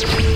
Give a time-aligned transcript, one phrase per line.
[0.00, 0.27] Peace.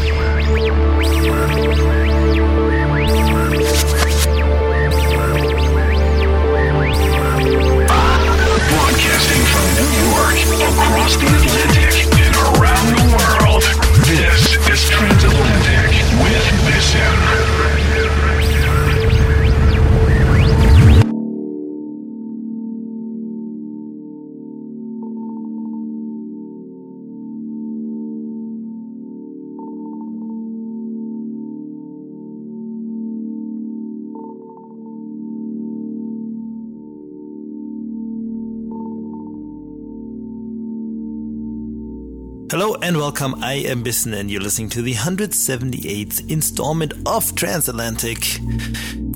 [42.63, 43.43] Hello and welcome.
[43.43, 48.39] I am Bissen and you're listening to the 178th installment of Transatlantic.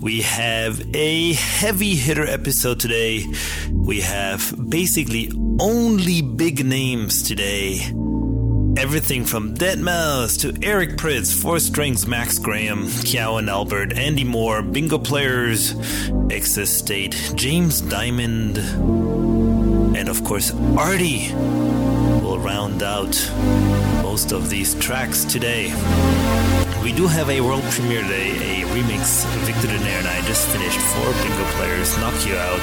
[0.01, 3.25] We have a heavy hitter episode today.
[3.71, 7.83] We have basically only big names today.
[8.77, 14.61] Everything from Deadmau5 to Eric Prydz, Four Strings, Max Graham, Kyau and Albert, Andy Moore,
[14.61, 15.73] Bingo Players,
[16.31, 18.59] Excess State, James Diamond,
[19.97, 21.33] and of course Arty
[22.47, 23.11] round out
[24.07, 25.67] most of these tracks today.
[26.81, 29.27] We do have a world premiere today, a remix.
[29.43, 32.63] Victor Danair and I just finished for Bingo Players Knock You Out,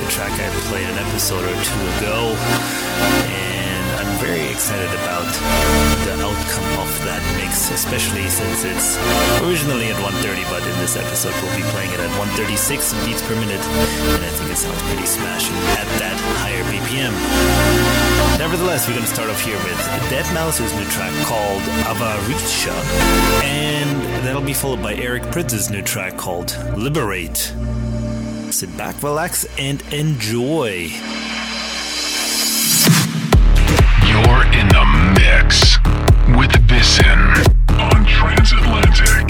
[0.00, 2.32] the track I played an episode or two ago.
[3.28, 5.28] And I'm very excited about
[6.08, 8.96] the outcome of that mix, especially since it's
[9.44, 12.56] originally at 130, but in this episode we'll be playing it at 136
[13.04, 13.60] beats per minute,
[14.16, 17.12] and I think it sounds pretty smashing at that higher BPM.
[18.40, 19.76] Nevertheless, we're going to start off here with
[20.08, 22.72] Deadmau5's new track called Avaritia,
[23.44, 27.36] and that'll be followed by Eric Prydz's new track called Liberate.
[28.50, 30.88] Sit back, relax, and enjoy.
[34.08, 34.86] You're in the
[35.20, 35.76] mix
[36.38, 37.20] with Bissen
[37.78, 39.29] on Transatlantic.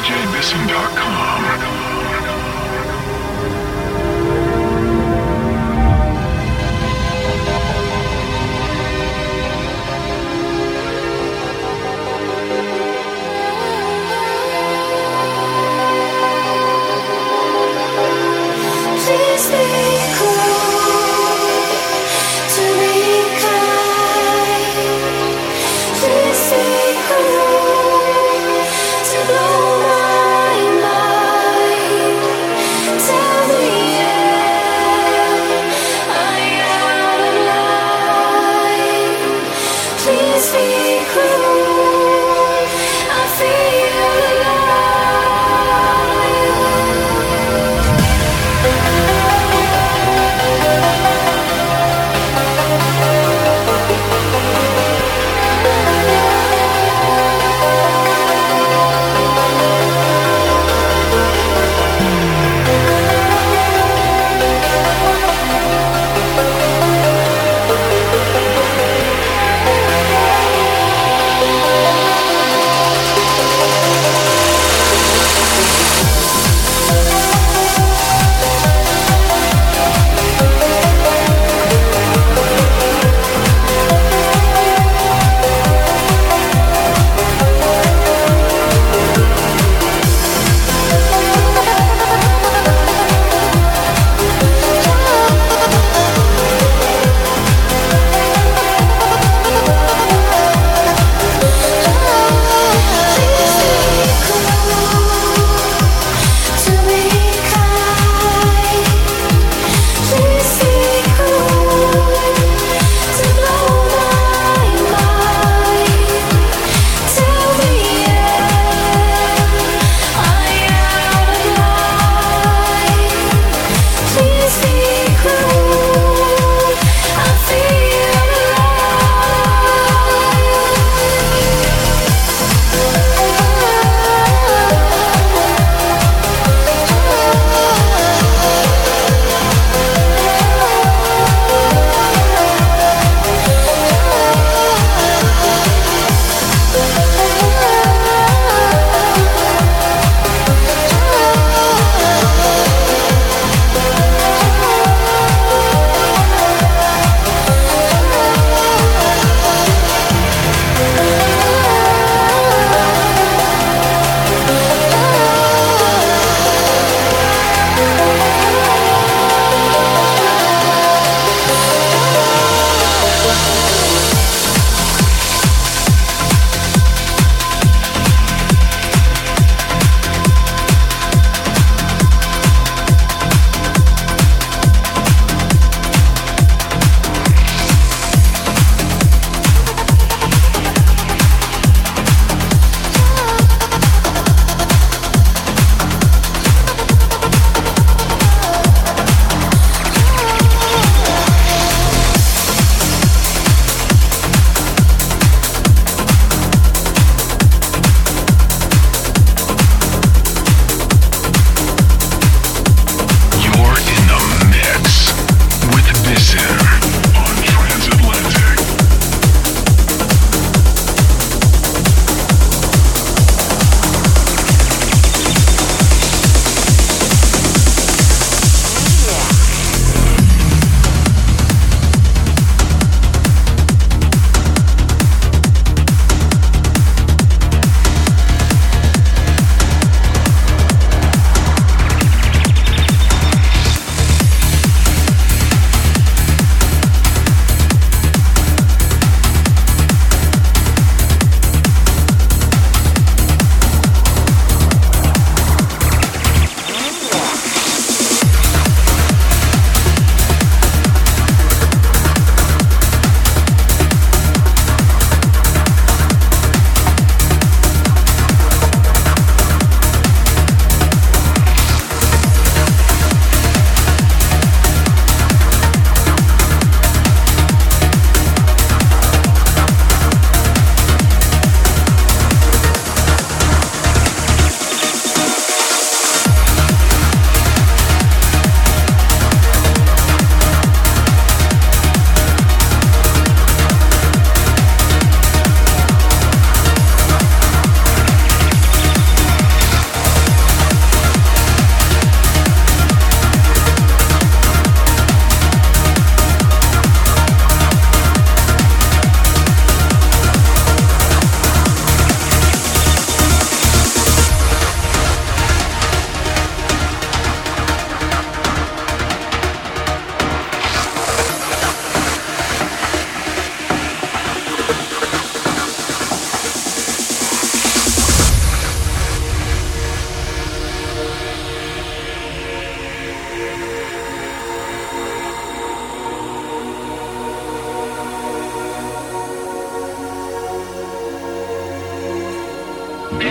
[0.00, 2.19] DJBisson.com.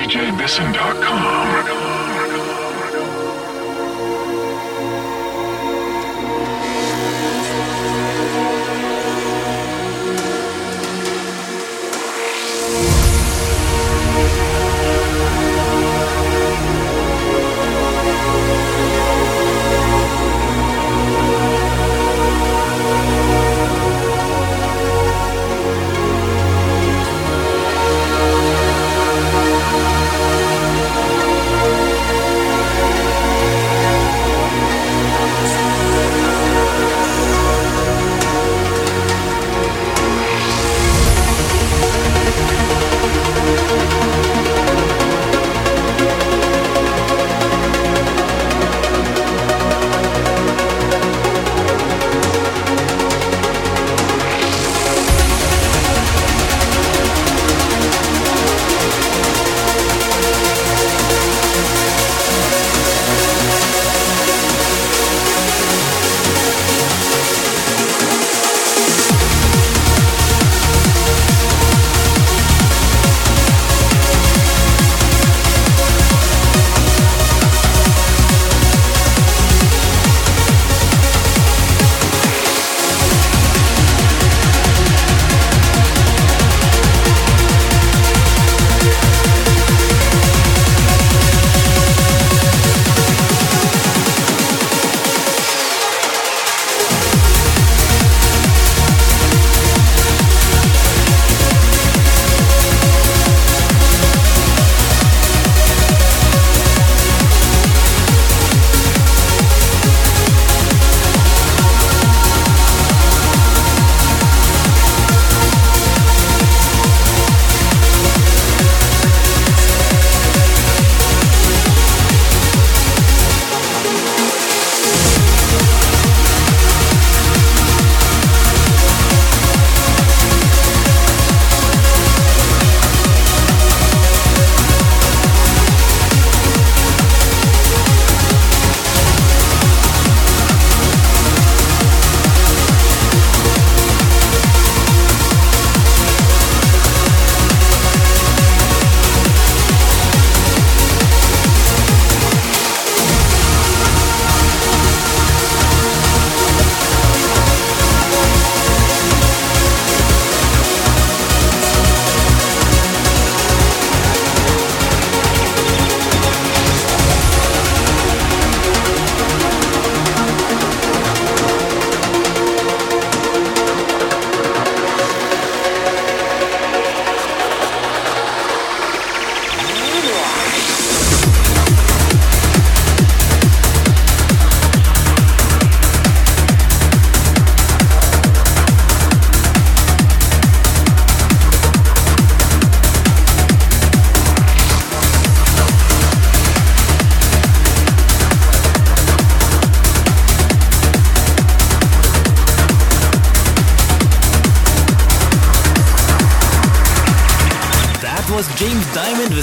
[0.10, 1.59] djbisson.com.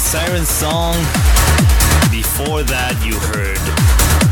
[0.06, 0.94] Siren Song.
[2.14, 3.58] Before that, you heard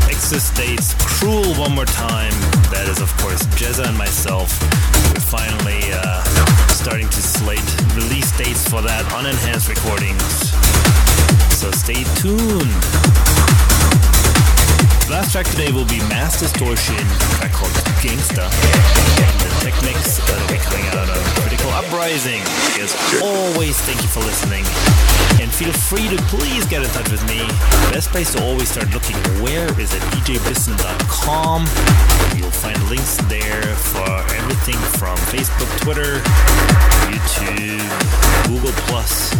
[0.07, 2.31] Exostate's Cruel One More Time.
[2.71, 4.55] That is, of course, Jezza and myself.
[5.11, 6.23] We're finally uh,
[6.71, 7.59] starting to slate
[7.93, 10.23] release dates for that on enhanced recordings.
[11.59, 12.71] So stay tuned.
[15.11, 17.03] Last track today will be Mass Distortion,
[17.37, 18.47] track called Gangsta.
[19.65, 22.39] Technics be coming out of Critical Uprising.
[22.77, 22.93] As
[23.23, 24.63] always, thank you for listening
[25.41, 27.39] and feel free to please get in touch with me.
[27.89, 31.65] Best place to always start looking where is at djbisson.com.
[32.37, 34.05] You'll find links there for
[34.37, 36.21] everything from Facebook, Twitter,
[37.09, 39.33] YouTube, Google Plus,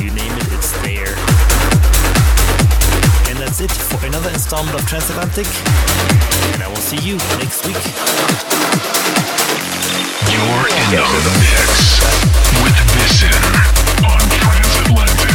[0.00, 1.51] you name it, it's there.
[3.44, 5.46] That's it for another installment of Transatlantic.
[6.54, 7.74] And I will see you next week.
[10.30, 11.98] You're in the mix
[12.62, 13.72] with Bisson.
[15.02, 15.22] Gangster.
[15.22, 15.31] As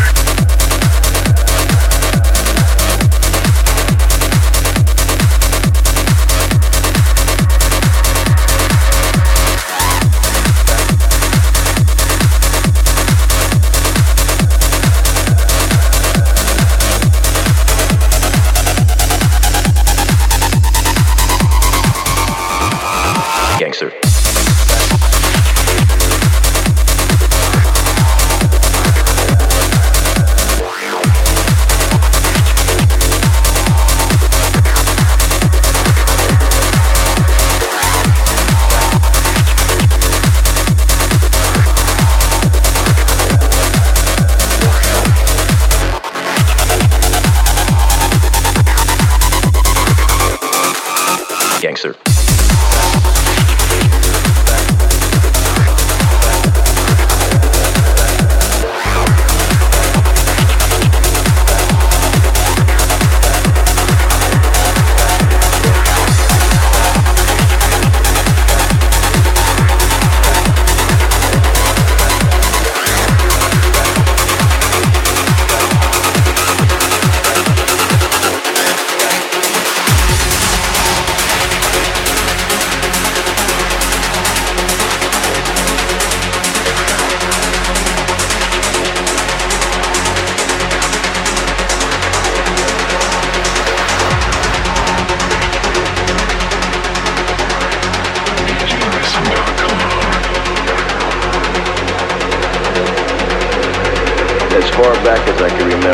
[51.60, 52.07] far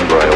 [0.10, 0.33] back